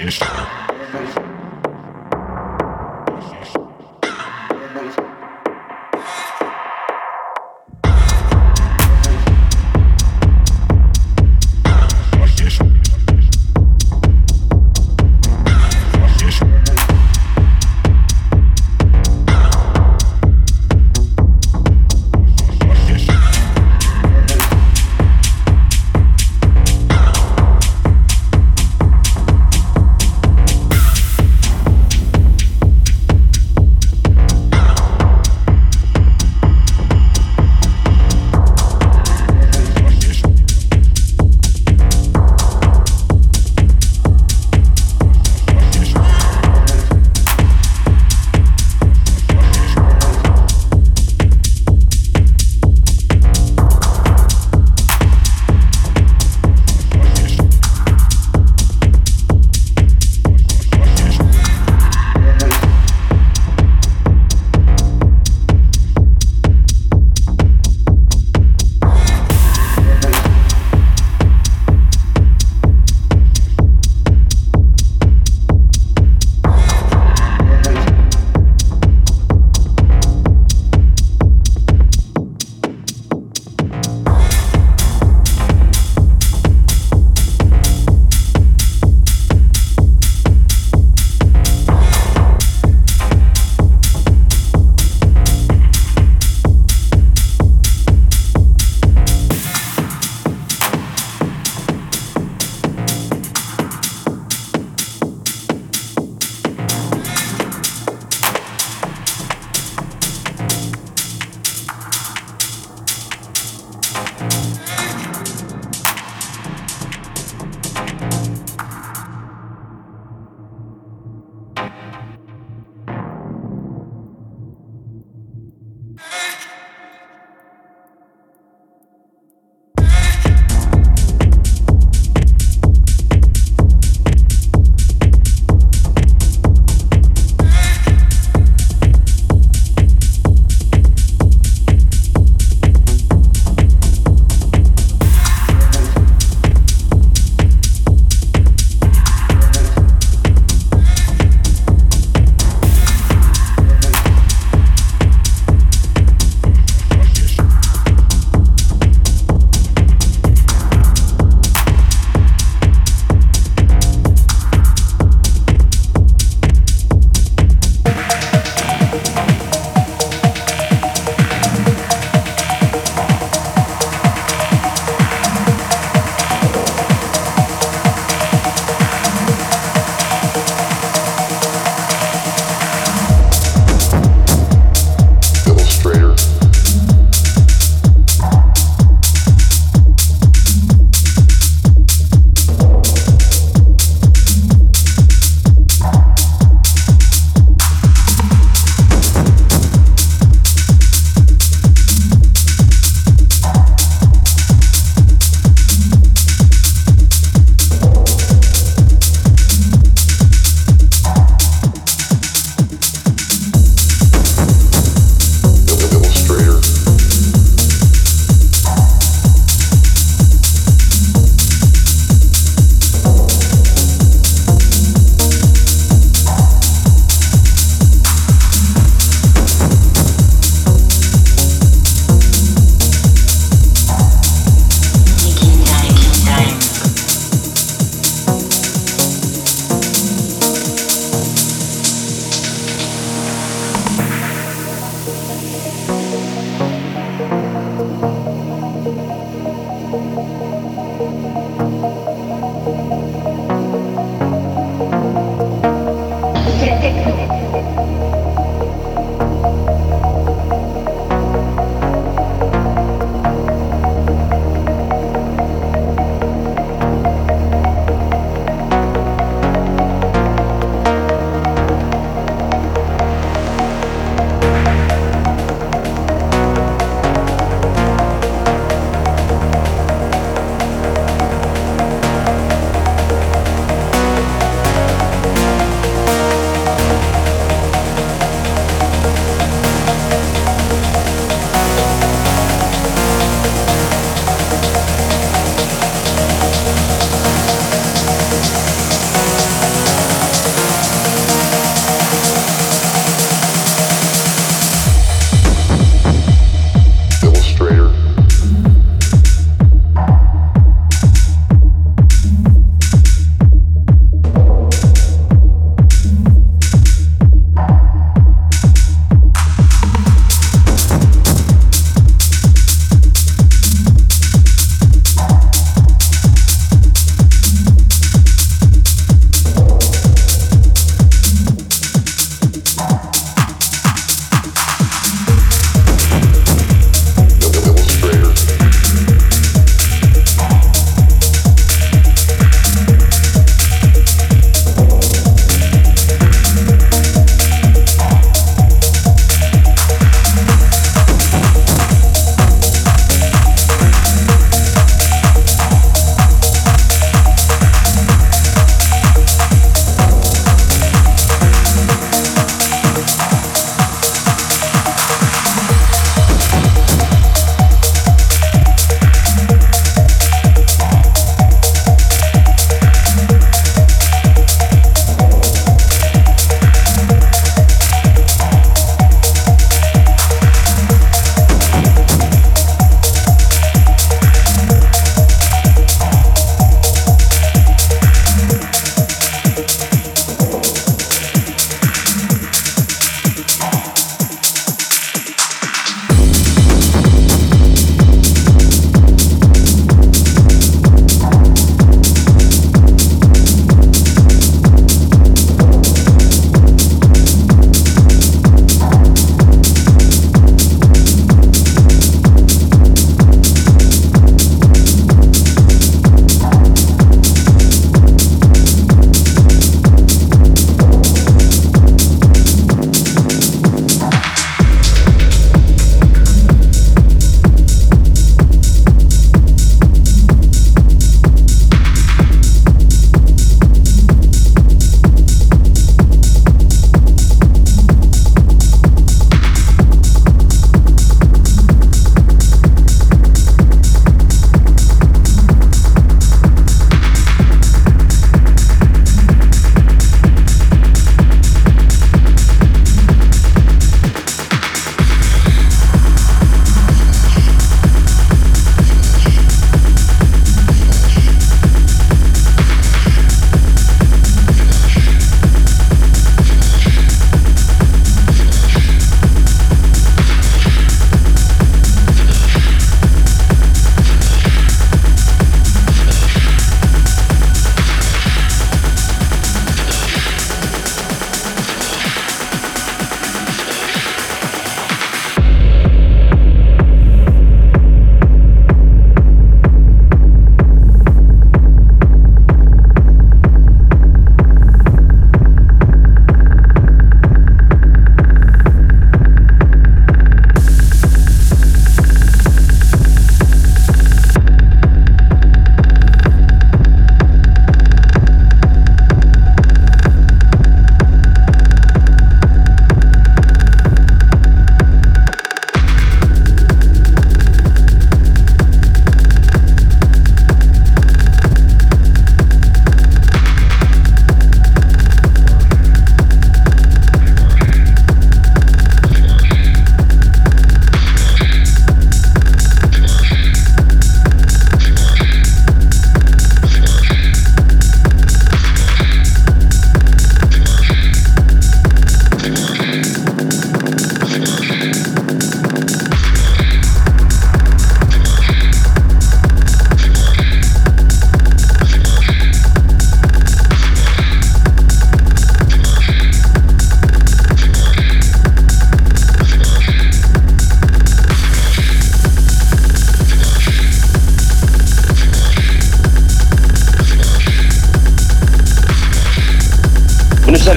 [0.00, 0.59] Instagram.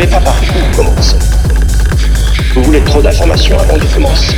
[0.07, 1.15] pas par où commencer.
[2.55, 4.35] Vous voulez trop d'informations avant de commencer.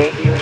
[0.00, 0.37] Thank you.